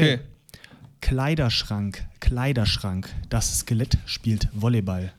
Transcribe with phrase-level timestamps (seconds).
[0.00, 0.18] Okay.
[1.00, 3.08] Kleiderschrank, Kleiderschrank.
[3.28, 5.12] Das Skelett spielt Volleyball.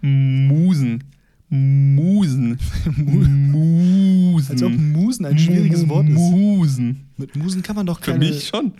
[0.00, 1.04] Musen.
[1.48, 2.58] Musen.
[2.96, 4.50] Musen.
[4.50, 6.14] Als ob Musen ein schwieriges Wort ist.
[6.14, 7.08] Musen.
[7.16, 8.26] Mit Musen kann man doch Für keine...
[8.26, 8.72] mich schon.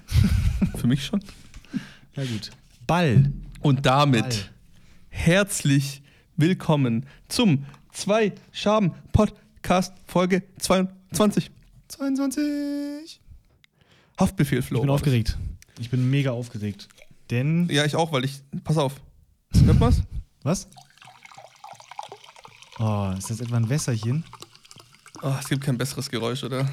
[0.76, 1.20] Für mich schon.
[2.14, 2.50] Ja gut.
[2.86, 3.32] Ball.
[3.60, 4.32] Und damit Ball.
[5.08, 6.02] herzlich
[6.36, 11.50] willkommen zum zwei Schaben Podcast Folge 22.
[11.88, 13.20] 22.
[14.18, 14.78] Haftbefehl Flo.
[14.78, 15.38] Ich bin aufgeregt.
[15.78, 16.88] Ich bin mega aufgeregt.
[17.30, 17.68] Denn...
[17.68, 19.00] Ja, ich auch, weil ich pass auf.
[19.52, 20.02] Hört man's?
[20.42, 20.68] Was?
[22.78, 24.24] Oh, ist das etwa ein Wässerchen?
[25.22, 26.68] Oh, es gibt kein besseres Geräusch, oder?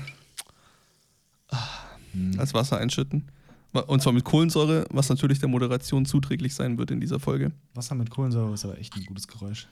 [2.12, 2.40] Hm.
[2.40, 3.30] Als Wasser einschütten.
[3.72, 7.52] Und zwar mit Kohlensäure, was natürlich der Moderation zuträglich sein wird in dieser Folge.
[7.74, 9.68] Wasser mit Kohlensäure ist aber echt ein gutes Geräusch.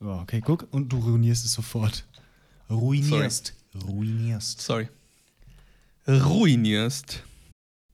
[0.00, 0.66] Oh, okay, guck.
[0.72, 2.04] Und du ruinierst es sofort.
[2.68, 3.54] Ruinierst.
[3.86, 4.60] Ruinierst.
[4.60, 4.88] Sorry.
[6.08, 7.22] Ruinierst.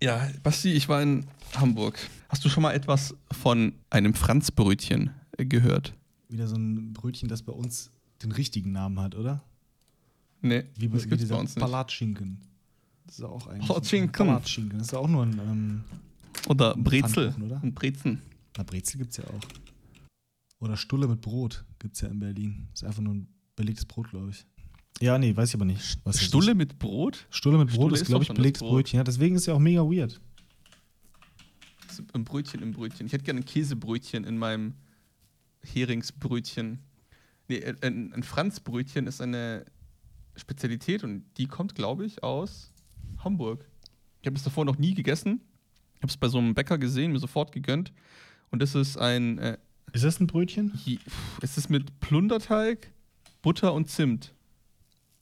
[0.03, 1.27] Ja, Basti, ich war in
[1.57, 1.99] Hamburg.
[2.29, 5.95] Hast du schon mal etwas von einem Franzbrötchen äh, gehört?
[6.29, 7.91] Wieder so ein Brötchen, das bei uns
[8.23, 9.43] den richtigen Namen hat, oder?
[10.41, 11.63] Nee, Wie, das wie dieser bei uns nicht.
[11.63, 12.39] Palatschinken.
[13.07, 13.67] Das ist auch eigentlich.
[13.67, 14.27] Palatschinken.
[14.27, 14.79] Palatschinken.
[14.79, 15.39] Das ist auch nur ein.
[15.39, 15.85] Ähm,
[16.49, 17.31] Oder Brezel.
[17.33, 17.63] Pfannkuchen, oder?
[17.63, 18.23] Und Brezen.
[18.57, 19.41] na, Brezel gibt's ja auch.
[20.61, 22.69] Oder Stulle mit Brot gibt's ja in Berlin.
[22.75, 24.47] Ist einfach nur ein belegtes Brot, glaube ich.
[25.01, 25.99] Ja, nee, weiß ich aber nicht.
[26.05, 26.57] Was Stulle ist.
[26.57, 27.27] mit Brot?
[27.31, 28.71] Stulle mit Brot Stulle ist, glaube ich, belegtes Brot.
[28.71, 28.97] Brötchen.
[28.99, 30.21] Ja, deswegen ist es ja auch mega weird.
[32.13, 33.07] Ein Brötchen im Brötchen.
[33.07, 34.75] Ich hätte gerne ein Käsebrötchen in meinem
[35.63, 36.81] Heringsbrötchen.
[37.49, 39.65] Nee, äh, ein, ein Franzbrötchen ist eine
[40.37, 42.73] Spezialität und die kommt, glaube ich, aus
[43.19, 43.65] Hamburg.
[44.21, 45.41] Ich habe es davor noch nie gegessen.
[45.97, 47.93] Ich habe es bei so einem Bäcker gesehen, mir sofort gegönnt.
[48.51, 49.39] Und das ist ein.
[49.39, 49.59] Äh,
[49.93, 50.73] Ist das ein Brötchen?
[51.43, 52.93] es ist mit Plunderteig,
[53.43, 54.35] Butter und Zimt.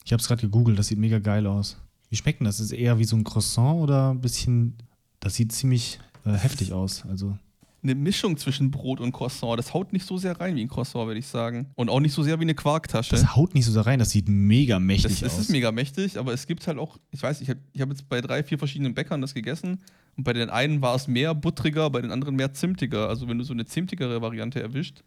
[0.04, 1.78] Ich habe es gerade gegoogelt, das sieht mega geil aus.
[2.10, 2.60] Wie schmeckt denn das?
[2.60, 4.74] Ist es eher wie so ein Croissant oder ein bisschen.
[5.20, 7.04] Das sieht ziemlich äh, heftig aus.
[7.06, 7.38] Also.
[7.82, 9.58] Eine Mischung zwischen Brot und Croissant.
[9.58, 11.70] Das haut nicht so sehr rein wie ein Croissant, würde ich sagen.
[11.74, 13.10] Und auch nicht so sehr wie eine Quarktasche.
[13.10, 15.40] Das haut nicht so da rein, das sieht mega mächtig Das, das aus.
[15.40, 18.20] ist mega mächtig, aber es gibt halt auch, ich weiß, ich habe hab jetzt bei
[18.20, 19.80] drei, vier verschiedenen Bäckern das gegessen
[20.16, 23.08] und bei den einen war es mehr buttriger, bei den anderen mehr zimtiger.
[23.08, 25.02] Also wenn du so eine zimtigere Variante erwischt,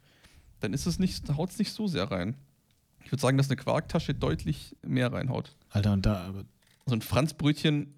[0.59, 2.35] dann ist es nicht, haut es nicht so sehr rein.
[3.05, 5.55] Ich würde sagen, dass eine Quarktasche deutlich mehr reinhaut.
[5.69, 6.43] Alter, und da, aber
[6.85, 7.93] So ein Franzbrötchen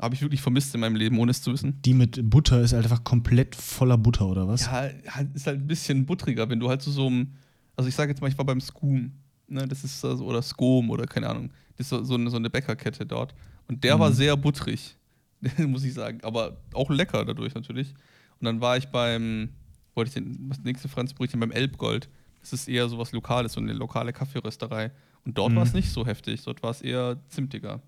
[0.00, 1.80] habe ich wirklich vermisst in meinem Leben, ohne es zu wissen.
[1.84, 4.62] die mit Butter ist halt einfach komplett voller Butter, oder was?
[4.66, 4.72] Ja,
[5.08, 7.34] halt, ist halt ein bisschen buttriger, wenn du halt zu so einem,
[7.76, 9.12] also ich sage jetzt mal, ich war beim Skoom,
[9.48, 12.36] ne, das ist also, oder Skom oder keine Ahnung, das ist so, so, eine, so
[12.36, 13.34] eine Bäckerkette dort.
[13.66, 14.14] Und der war Mhm.
[14.14, 14.96] sehr buttrig,
[15.66, 17.92] muss ich sagen, aber auch lecker dadurch natürlich.
[18.40, 19.50] Und dann war ich beim,
[19.94, 22.08] wollte ich den, das nächste Franzbrötchen beim Elbgold.
[22.52, 24.90] Das ist eher so was Lokales, so eine lokale Kaffeerösterei.
[25.24, 25.56] Und dort Mhm.
[25.56, 27.82] war es nicht so heftig, dort war es eher zimtiger.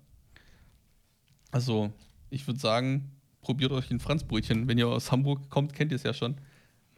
[1.51, 1.91] Also,
[2.29, 3.11] ich würde sagen,
[3.41, 4.67] probiert euch ein Franzbrötchen.
[4.67, 6.35] Wenn ihr aus Hamburg kommt, kennt ihr es ja schon.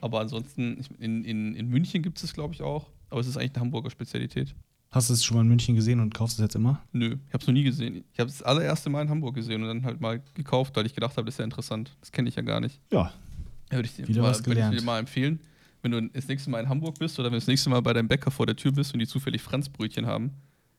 [0.02, 2.90] Aber ansonsten, in, in, in München gibt es es, glaube ich, auch.
[3.10, 4.54] Aber es ist eigentlich eine Hamburger Spezialität.
[4.92, 6.84] Hast du es schon mal in München gesehen und kaufst es jetzt immer?
[6.92, 8.04] Nö, ich habe es noch nie gesehen.
[8.14, 10.86] Ich habe es das allererste Mal in Hamburg gesehen und dann halt mal gekauft, weil
[10.86, 11.96] ich gedacht habe, das ist ja interessant.
[12.00, 12.80] Das kenne ich ja gar nicht.
[12.92, 13.12] Ja.
[13.72, 15.40] Ja, würde ich, dir Wieder mal, was würde ich dir mal empfehlen,
[15.84, 17.94] wenn du das nächste Mal in Hamburg bist oder wenn du das nächste Mal bei
[17.94, 20.32] deinem Bäcker vor der Tür bist und die zufällig Franzbrötchen haben,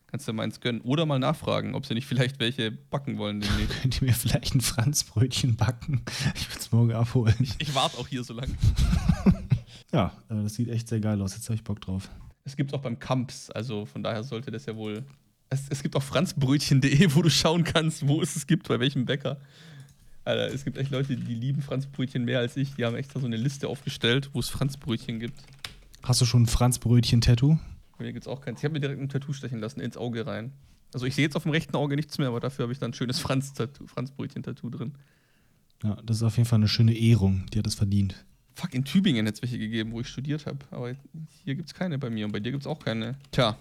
[0.06, 0.80] kannst du dir meins gönnen.
[0.80, 3.44] Oder mal nachfragen, ob sie nicht vielleicht welche backen wollen.
[3.82, 6.02] Könnt ihr mir vielleicht ein Franzbrötchen backen?
[6.34, 7.36] Ich würde es morgen abholen.
[7.58, 8.54] Ich warte auch hier so lange.
[9.92, 11.34] Ja, äh, das sieht echt sehr geil aus.
[11.36, 12.10] Jetzt habe ich Bock drauf.
[12.42, 15.04] Es gibt auch beim Kamps, also von daher sollte das ja wohl.
[15.50, 19.04] Es, es gibt auch franzbrötchen.de, wo du schauen kannst, wo es es gibt, bei welchem
[19.04, 19.38] Bäcker.
[20.24, 22.74] Alter, es gibt echt Leute, die lieben Franzbrötchen mehr als ich.
[22.74, 25.38] Die haben extra so eine Liste aufgestellt, wo es Franzbrötchen gibt.
[26.02, 27.58] Hast du schon ein Franzbrötchen-Tattoo?
[27.98, 28.60] Bei mir gibt es auch keins.
[28.60, 30.52] Ich habe mir direkt ein Tattoo stechen lassen, ins Auge rein.
[30.92, 32.90] Also ich sehe jetzt auf dem rechten Auge nichts mehr, aber dafür habe ich dann
[32.90, 34.92] ein schönes Franz-Tattoo- Franzbrötchen-Tattoo drin.
[35.82, 37.44] Ja, das ist auf jeden Fall eine schöne Ehrung.
[37.52, 38.24] Die hat es verdient.
[38.54, 40.58] Fuck, in Tübingen hätte es welche gegeben, wo ich studiert habe.
[40.70, 40.94] Aber
[41.44, 43.16] hier gibt es keine bei mir und bei dir gibt es auch keine.
[43.32, 43.58] Tja,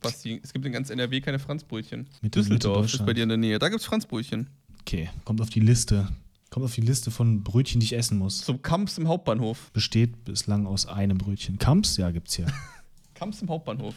[0.00, 2.08] Basti, es gibt in ganz NRW keine Franzbrötchen.
[2.22, 3.58] Mitte Düsseldorf ist bei dir in der Nähe.
[3.58, 4.48] Da gibt es Franzbrötchen.
[4.90, 6.08] Okay, kommt auf die Liste.
[6.50, 8.40] Kommt auf die Liste von Brötchen, die ich essen muss.
[8.40, 9.70] Zum Kamps im Hauptbahnhof.
[9.70, 11.58] Besteht bislang aus einem Brötchen.
[11.58, 11.96] Kamps?
[11.96, 12.46] Ja, gibt's hier.
[13.14, 13.94] Kamps im Hauptbahnhof.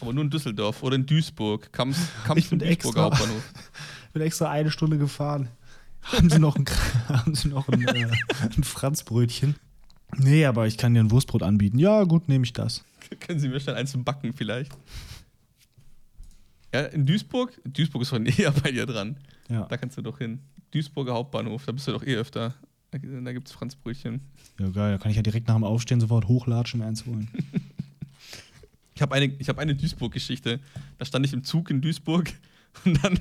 [0.00, 1.72] Aber nur in Düsseldorf oder in Duisburg.
[1.72, 3.52] Kamps, Kamps Ich bin im Duisburger extra- Hauptbahnhof.
[4.12, 5.46] bin extra eine Stunde gefahren.
[6.02, 6.64] Haben Sie noch ein,
[7.08, 8.08] haben Sie noch ein, äh,
[8.56, 9.54] ein Franzbrötchen?
[10.16, 11.78] Nee, aber ich kann dir ein Wurstbrot anbieten.
[11.78, 12.82] Ja, gut, nehme ich das.
[13.20, 14.72] Können Sie mir schnell eins zum Backen vielleicht?
[16.74, 19.16] Ja, in Duisburg, Duisburg ist doch näher bei dir dran.
[19.48, 20.40] Ja, Da kannst du doch hin.
[20.72, 22.52] Duisburger Hauptbahnhof, da bist du doch eh öfter.
[22.90, 24.20] Da, da gibt es Franzbrötchen.
[24.58, 24.92] ja geil.
[24.92, 27.28] Da kann ich ja direkt nach dem Aufstehen sofort hochlatschen, mir eins holen.
[28.96, 30.60] Ich habe eine, ich hab eine Duisburg-Geschichte.
[30.98, 32.32] Da stand ich im Zug in Duisburg
[32.84, 33.18] und dann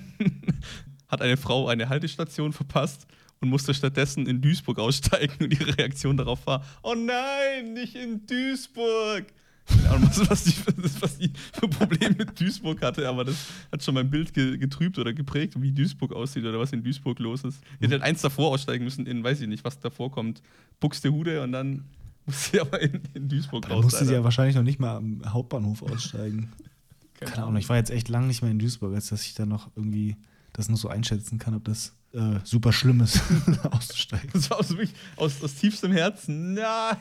[1.08, 3.08] hat eine Frau eine Haltestation verpasst
[3.42, 8.24] und musste stattdessen in Duisburg aussteigen und ihre Reaktion darauf war, oh nein, nicht in
[8.28, 9.26] Duisburg.
[9.66, 10.54] Keine Ahnung, was, die,
[11.00, 13.36] was die für Probleme mit Duisburg hatte, aber das
[13.72, 17.20] hat schon mein Bild ge, getrübt oder geprägt, wie Duisburg aussieht oder was in Duisburg
[17.20, 17.62] los ist.
[17.76, 20.42] Ich hätte halt eins davor aussteigen müssen, in, weiß ich nicht, was davor kommt,
[20.80, 21.86] Buxtehude und dann
[22.26, 23.86] musste sie aber in, in Duisburg Da raus.
[23.86, 26.52] musste sie ja wahrscheinlich noch nicht mal am Hauptbahnhof aussteigen.
[27.20, 29.46] Keine Ahnung, ich war jetzt echt lange nicht mehr in Duisburg, als dass ich da
[29.46, 30.18] noch irgendwie
[30.52, 33.22] das noch so einschätzen kann, ob das äh, super schlimm ist,
[33.72, 34.30] auszusteigen.
[34.34, 34.76] Das war aus,
[35.16, 36.54] aus, aus tiefstem Herzen.
[36.54, 36.98] Nein,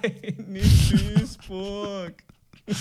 [0.49, 2.15] nicht Duisburg.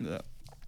[0.00, 0.18] ja,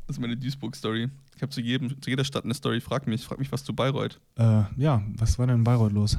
[0.07, 1.09] das ist meine Duisburg-Story.
[1.37, 2.81] Ich habe zu, jedem- zu jeder Stadt eine Story.
[2.81, 4.21] Frag mich, frag mich was zu Bayreuth.
[4.37, 6.19] Äh, ja, was war denn in Bayreuth los?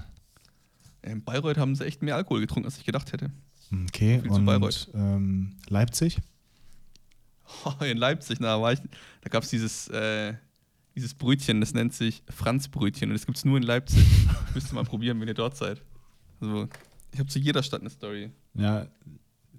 [1.04, 3.32] In Bayreuth haben sie echt mehr Alkohol getrunken, als ich gedacht hätte.
[3.88, 4.90] Okay, viel und Bayreuth.
[4.94, 6.20] ähm, Leipzig?
[7.82, 8.80] In Leipzig, na, war ich,
[9.22, 10.34] da gab es dieses, äh,
[10.96, 14.04] dieses Brötchen, das nennt sich Franzbrötchen und das gibt es nur in Leipzig.
[14.56, 15.84] Müsst ihr mal probieren, wenn ihr dort seid.
[16.42, 16.68] Also,
[17.12, 18.32] ich habe zu jeder Stadt eine Story.
[18.56, 18.88] Ja,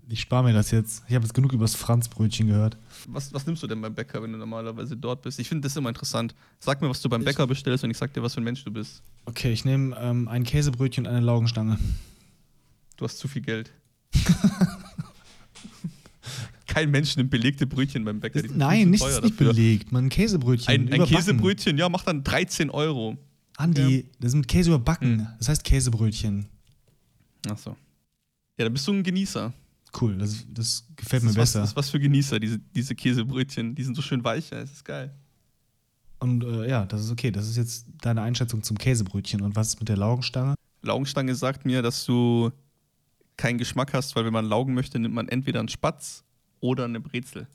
[0.09, 1.03] ich spare mir das jetzt.
[1.09, 2.77] Ich habe jetzt genug über das Franzbrötchen gehört.
[3.09, 5.41] Was, was nimmst du denn beim Bäcker, wenn du normalerweise dort bist?
[5.41, 6.35] Ich finde das immer interessant.
[6.61, 8.63] Sag mir, was du beim Bäcker bestellst und ich sag dir, was für ein Mensch
[8.65, 9.03] du bist.
[9.25, 11.79] Okay, ich nehme ähm, ein Käsebrötchen und eine Laugenstange.
[12.97, 13.73] Du hast zu viel Geld.
[16.67, 18.41] Kein Mensch nimmt belegte Brötchen beim Bäcker.
[18.41, 19.55] viel Nein, nichts ist nicht dafür.
[19.55, 19.93] belegt.
[19.93, 20.69] Man, ein Käsebrötchen.
[20.69, 21.07] Ein, ein.
[21.07, 23.17] Käsebrötchen, ja, macht dann 13 Euro.
[23.57, 25.21] Andi, das ist mit Käse überbacken.
[25.21, 25.27] Hm.
[25.39, 26.47] Das heißt Käsebrötchen.
[27.49, 27.71] Ach so.
[28.59, 29.53] Ja, dann bist du ein Genießer.
[29.99, 31.61] Cool, das, das gefällt Das mir ist was, besser.
[31.61, 33.75] das ist was für Genießer, diese, diese Käsebrötchen.
[33.75, 35.15] Die sind so schön weich, ja, es ist geil.
[36.19, 37.31] Und äh, ja, das ist okay.
[37.31, 39.43] Das ist jetzt deine Einschätzung zum Käsebrötchen.
[39.43, 40.55] Und was ist mit der Laugenstange?
[40.83, 42.51] Laugenstange sagt mir, dass du
[43.37, 46.25] keinen Geschmack hast, weil wenn man laugen möchte, nimmt man entweder einen Spatz
[46.61, 47.47] oder eine Brezel.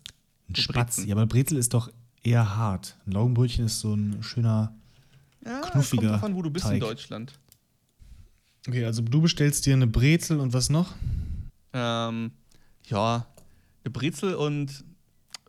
[0.50, 0.96] Ein So Spatz.
[0.98, 1.08] Brezen.
[1.10, 1.92] Ja, aber Brezel ist doch
[2.24, 2.98] eher hart.
[3.08, 4.76] Ein Laugenbrötchen ist so ein schöner.
[5.44, 6.82] Ja, Knuffiger kommt an, wo du bist in Teig.
[6.82, 7.34] Deutschland.
[8.68, 10.94] Okay, also du bestellst dir eine Brezel und was noch?
[11.74, 12.32] Ähm,
[12.86, 13.28] ja,
[13.84, 14.84] eine Brezel und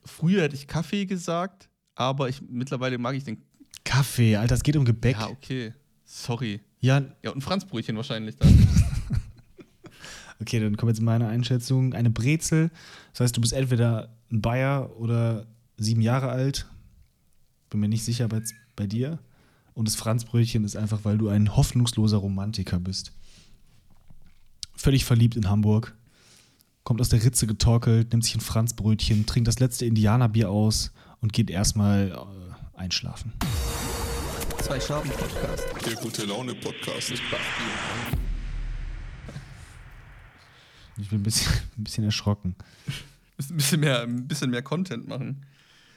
[0.04, 3.42] früher hätte ich Kaffee gesagt, aber ich, mittlerweile mag ich den.
[3.84, 5.16] Kaffee, Alter, es geht um Gebäck.
[5.18, 5.74] Ja, okay.
[6.04, 6.60] Sorry.
[6.80, 8.68] Ja, Ja, und ein Franzbrötchen wahrscheinlich dann.
[10.40, 11.94] okay, dann kommt jetzt meine Einschätzung.
[11.94, 12.70] Eine Brezel,
[13.12, 15.46] das heißt, du bist entweder ein Bayer oder
[15.76, 16.66] sieben Jahre alt.
[17.70, 18.42] Bin mir nicht sicher bei,
[18.76, 19.18] bei dir.
[19.74, 23.12] Und das Franzbrötchen ist einfach, weil du ein hoffnungsloser Romantiker bist.
[24.74, 25.96] Völlig verliebt in Hamburg.
[26.84, 31.32] Kommt aus der Ritze getorkelt, nimmt sich ein Franzbrötchen, trinkt das letzte Indianerbier aus und
[31.32, 33.32] geht erstmal äh, einschlafen.
[34.58, 35.64] Zwei Schaben Podcast.
[35.86, 37.12] Der gute Laune Podcast.
[40.96, 42.56] Ich bin ein bisschen, ein bisschen erschrocken.
[43.36, 45.46] Müssen ein bisschen mehr, ein bisschen mehr Content machen.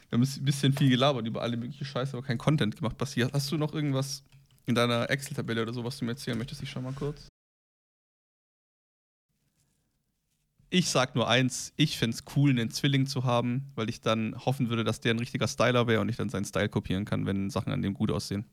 [0.10, 2.96] Wir haben ein bisschen viel gelabert über alle mögliche Scheiße, aber kein Content gemacht.
[3.00, 4.22] Basti, hast du noch irgendwas
[4.68, 6.62] in deiner Excel-Tabelle oder so, was du mir erzählen möchtest?
[6.62, 7.28] Ich schau mal kurz.
[10.76, 14.68] Ich sag nur eins, ich find's cool, einen Zwilling zu haben, weil ich dann hoffen
[14.68, 17.50] würde, dass der ein richtiger Styler wäre und ich dann seinen Style kopieren kann, wenn
[17.50, 18.44] Sachen an dem gut aussehen.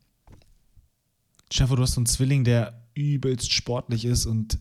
[1.51, 4.57] Stefan, du hast so einen Zwilling, der übelst sportlich ist und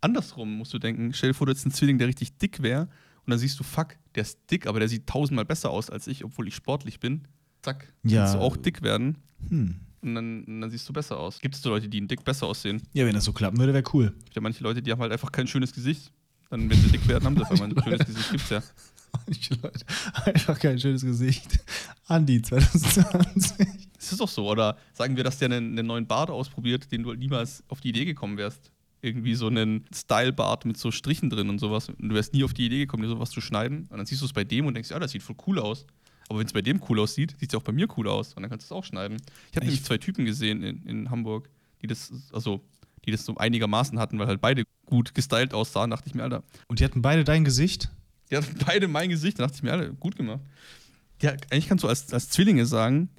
[0.00, 2.82] Andersrum musst du denken, stell dir vor, du hättest einen Zwilling, der richtig dick wäre
[2.82, 6.06] und dann siehst du, fuck, der ist dick, aber der sieht tausendmal besser aus als
[6.06, 7.26] ich, obwohl ich sportlich bin.
[7.62, 8.20] Zack, Ja.
[8.20, 9.80] kannst du auch dick werden hm.
[10.02, 11.40] und dann, und dann siehst du besser aus.
[11.40, 12.80] Gibt es so Leute, die in dick besser aussehen?
[12.92, 14.14] Ja, wenn das so klappen würde, wäre cool.
[14.16, 16.12] Es gibt ja manche Leute, die haben halt einfach kein schönes Gesicht.
[16.50, 18.30] Dann, wenn sie dick werden, haben sie auf einmal ein schönes Gesicht.
[18.30, 18.62] Gibt's ja.
[19.26, 19.84] Manche Leute,
[20.24, 21.58] einfach kein schönes Gesicht.
[22.06, 23.66] Andi 2020.
[23.98, 24.48] Es ist doch so.
[24.48, 27.88] Oder sagen wir, dass der einen, einen neuen Bart ausprobiert, den du niemals auf die
[27.90, 28.70] Idee gekommen wärst.
[29.02, 31.88] Irgendwie so einen Style-Bart mit so Strichen drin und sowas.
[31.88, 33.86] Und du wärst nie auf die Idee gekommen, dir sowas zu schneiden.
[33.90, 35.86] Und dann siehst du es bei dem und denkst, ja, das sieht voll cool aus.
[36.28, 38.34] Aber wenn es bei dem cool aussieht, sieht es auch bei mir cool aus.
[38.34, 39.16] Und dann kannst du es auch schneiden.
[39.50, 41.48] Ich habe Ich- nämlich zwei Typen gesehen in, in Hamburg,
[41.82, 42.60] die das, also,
[43.06, 45.90] die das so einigermaßen hatten, weil halt beide gut gestylt aussahen.
[45.90, 47.90] Dachte ich mir, Alter, Und die hatten beide dein Gesicht?
[48.30, 49.38] die hatten beide mein Gesicht.
[49.38, 50.40] Da dachte ich mir, Alter, gut gemacht.
[51.22, 53.10] Ja, eigentlich kannst du als, als Zwillinge sagen,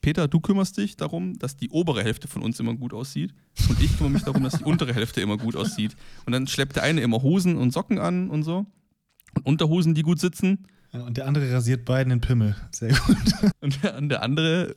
[0.00, 3.34] Peter, du kümmerst dich darum, dass die obere Hälfte von uns immer gut aussieht.
[3.68, 5.96] Und ich kümmere mich darum, dass die untere Hälfte immer gut aussieht.
[6.24, 8.66] Und dann schleppt der eine immer Hosen und Socken an und so.
[9.34, 10.66] Und Unterhosen, die gut sitzen.
[10.92, 12.56] Ja, und der andere rasiert beiden den Pimmel.
[12.70, 13.52] Sehr gut.
[13.60, 14.74] Und der, der andere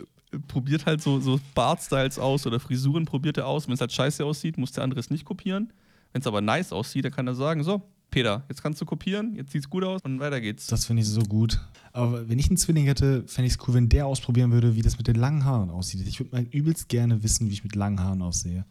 [0.48, 3.68] probiert halt so, so Bartstyles aus oder Frisuren probiert er aus.
[3.68, 5.72] Wenn es halt scheiße aussieht, muss der andere es nicht kopieren.
[6.14, 9.36] Wenn es aber nice aussieht, dann kann er sagen, so, Peter, jetzt kannst du kopieren,
[9.36, 10.68] jetzt sieht's gut aus und weiter geht's.
[10.68, 11.62] Das finde ich so gut.
[11.94, 14.82] Aber wenn ich einen Zwilling hätte, fände ich es cool, wenn der ausprobieren würde, wie
[14.82, 16.06] das mit den langen Haaren aussieht.
[16.06, 18.66] Ich würde mal übelst gerne wissen, wie ich mit langen Haaren aussehe.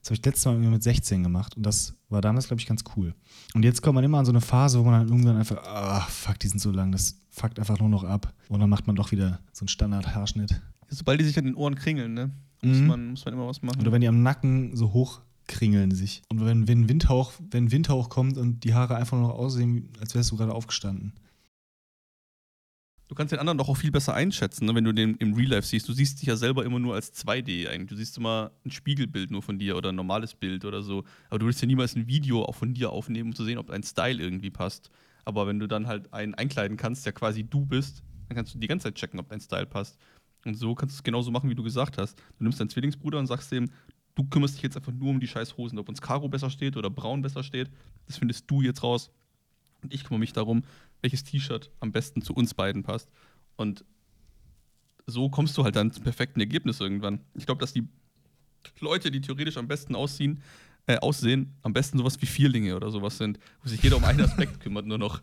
[0.00, 2.84] Das habe ich letztes Mal mit 16 gemacht und das war damals, glaube ich, ganz
[2.94, 3.14] cool.
[3.54, 6.00] Und jetzt kommt man immer an so eine Phase, wo man dann irgendwann einfach, ah,
[6.10, 8.34] fuck, die sind so lang, das fuckt einfach nur noch ab.
[8.50, 10.60] Und dann macht man doch wieder so einen Standard-Haarschnitt.
[10.94, 12.30] Sobald die sich an den Ohren kringeln, ne?
[12.62, 12.86] Muss, Mhm.
[12.86, 13.80] man, muss man immer was machen.
[13.80, 16.22] Oder wenn die am Nacken so hoch kringeln sich.
[16.30, 20.14] Und wenn, wenn, Windhauch, wenn Windhauch kommt und die Haare einfach nur noch aussehen, als
[20.14, 21.12] wärst du gerade aufgestanden.
[23.08, 25.50] Du kannst den anderen doch auch viel besser einschätzen, ne, wenn du den im Real
[25.50, 25.86] Life siehst.
[25.86, 27.90] Du siehst dich ja selber immer nur als 2D eigentlich.
[27.90, 31.04] Du siehst immer ein Spiegelbild nur von dir oder ein normales Bild oder so.
[31.28, 33.66] Aber du würdest ja niemals ein Video auch von dir aufnehmen, um zu sehen, ob
[33.66, 34.90] dein Style irgendwie passt.
[35.26, 38.58] Aber wenn du dann halt einen einkleiden kannst, der quasi du bist, dann kannst du
[38.58, 39.98] die ganze Zeit checken, ob dein Style passt.
[40.44, 42.18] Und so kannst du es genauso machen, wie du gesagt hast.
[42.38, 43.70] Du nimmst deinen Zwillingsbruder und sagst dem,
[44.14, 46.76] du kümmerst dich jetzt einfach nur um die scheiß Hosen, ob uns Karo besser steht
[46.76, 47.70] oder braun besser steht.
[48.06, 49.10] Das findest du jetzt raus.
[49.82, 50.62] Und ich kümmere mich darum,
[51.02, 53.10] welches T-Shirt am besten zu uns beiden passt.
[53.56, 53.84] Und
[55.06, 57.20] so kommst du halt dann zum perfekten Ergebnis irgendwann.
[57.34, 57.86] Ich glaube, dass die
[58.80, 60.40] Leute, die theoretisch am besten aussehen,
[60.86, 64.20] äh, aussehen, am besten sowas wie Vierlinge oder sowas sind, wo sich jeder um einen
[64.22, 65.22] Aspekt kümmert, nur noch.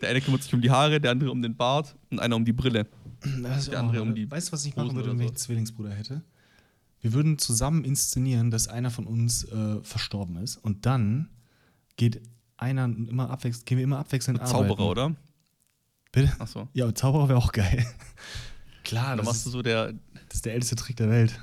[0.00, 2.44] Der eine kümmert sich um die Haare, der andere um den Bart und einer um
[2.44, 2.86] die Brille.
[3.24, 5.28] Der andere um die weißt du, was ich machen würde, wenn ich so.
[5.28, 6.22] einen Zwillingsbruder hätte?
[7.00, 10.56] Wir würden zusammen inszenieren, dass einer von uns äh, verstorben ist.
[10.56, 11.28] Und dann
[11.96, 12.22] geht
[12.56, 14.68] einer immer abwechselnd, gehen wir immer abwechselnd arbeiten.
[14.68, 15.16] Zauberer, oder?
[16.12, 16.32] Bitte?
[16.38, 16.68] Achso.
[16.74, 17.84] Ja, und Zauberer wäre auch geil.
[18.84, 19.92] Klar, Dann das machst ist, du so der
[20.28, 21.38] das ist der älteste Trick der Welt.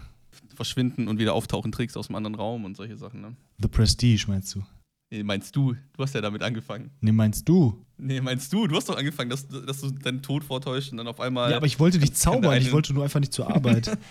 [0.56, 3.22] Verschwinden und wieder auftauchen Tricks aus dem anderen Raum und solche Sachen.
[3.22, 3.36] Ne?
[3.62, 4.64] The Prestige, meinst du?
[5.12, 5.74] Nee, meinst du?
[5.94, 6.92] Du hast ja damit angefangen.
[7.02, 7.84] Nee, meinst du?
[7.98, 8.68] Nee, meinst du?
[8.68, 11.50] Du hast doch angefangen, dass, dass du deinen Tod vortäuscht und dann auf einmal.
[11.52, 13.98] Ja, aber ich wollte dich zaubern, ich wollte nur einfach nicht zur Arbeit.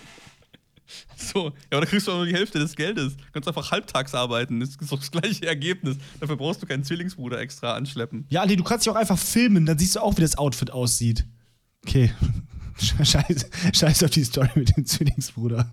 [1.17, 3.15] So, ja, aber da kriegst du auch nur die Hälfte des Geldes.
[3.17, 5.99] Du kannst einfach halbtags arbeiten, das ist doch das gleiche Ergebnis.
[6.19, 8.25] Dafür brauchst du keinen Zwillingsbruder extra anschleppen.
[8.31, 10.71] ja, Andi, du kannst dich auch einfach filmen, dann siehst du auch, wie das Outfit
[10.71, 11.27] aussieht.
[11.87, 12.11] Okay.
[13.03, 15.71] Scheiß, scheiß auf die Story mit dem Zwillingsbruder.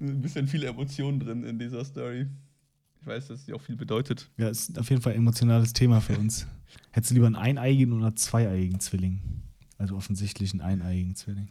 [0.00, 2.28] Ein bisschen viele Emotionen drin in dieser Story.
[3.02, 4.30] Ich weiß, dass sie auch viel bedeutet.
[4.36, 6.46] Ja, ist auf jeden Fall ein emotionales Thema für uns.
[6.92, 9.42] Hättest du lieber einen eineigigen oder zweieigigen Zwilling?
[9.76, 11.48] Also offensichtlich einen eineigigen Zwilling.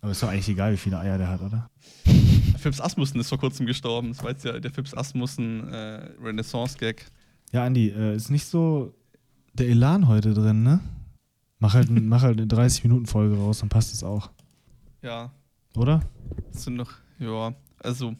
[0.00, 1.68] Aber ist doch eigentlich egal, wie viele Eier der hat, oder?
[2.58, 4.10] Phipps Asmussen ist vor kurzem gestorben.
[4.10, 7.06] Das war jetzt ja der Phipps Asmussen äh, Renaissance-Gag.
[7.50, 8.94] Ja, Andi, äh, ist nicht so
[9.52, 10.78] der Elan heute drin, ne?
[11.58, 14.30] Mach halt, mach halt eine 30-Minuten-Folge raus, dann passt es auch.
[15.02, 15.32] Ja,
[15.74, 16.02] Oder?
[16.52, 18.14] das sind noch, ja, also,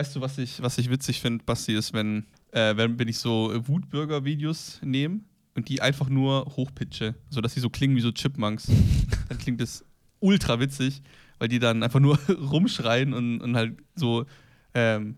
[0.00, 3.18] weißt du, was ich, was ich witzig finde, Basti, ist, wenn, äh, wenn, wenn ich
[3.18, 5.20] so Wutbürger-Videos nehme
[5.54, 8.68] und die einfach nur hochpitche, sodass sie so klingen wie so Chipmunks,
[9.28, 9.84] dann klingt das
[10.18, 11.02] ultra witzig,
[11.38, 14.24] weil die dann einfach nur rumschreien und, und halt so
[14.72, 15.16] ähm,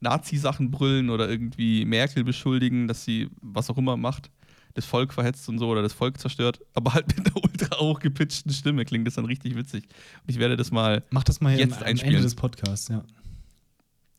[0.00, 4.30] Nazi-Sachen brüllen oder irgendwie Merkel beschuldigen, dass sie was auch immer macht,
[4.72, 8.50] das Volk verhetzt und so oder das Volk zerstört, aber halt mit einer ultra hochgepitchten
[8.52, 9.84] Stimme klingt das dann richtig witzig.
[9.84, 12.14] Und ich werde das mal Mach das mal Jetzt am, am einspielen.
[12.14, 13.04] Ende des Podcasts, ja.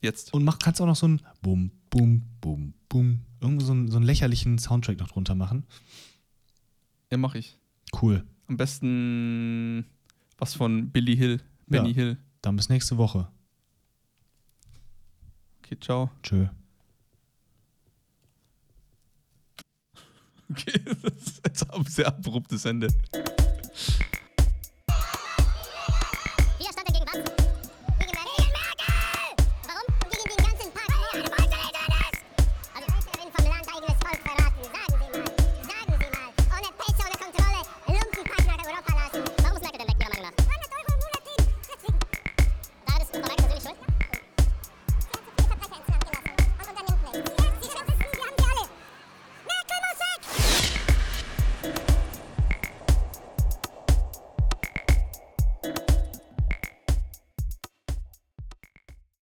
[0.05, 0.33] Jetzt.
[0.33, 3.19] Und mach, kannst auch noch so ein Bum, Bum, Bum, Bum.
[3.41, 5.65] Irgendwo so einen, so einen lächerlichen Soundtrack noch drunter machen.
[7.11, 7.57] Ja, mache ich.
[8.01, 8.23] Cool.
[8.47, 9.85] Am besten
[10.37, 11.95] was von Billy Hill, Benny Ja.
[11.95, 12.17] Hill.
[12.41, 13.27] Dann bis nächste Woche.
[15.59, 16.09] Okay, ciao.
[16.23, 16.47] Tschö.
[20.49, 22.87] Okay, das ist jetzt ein sehr abruptes Ende.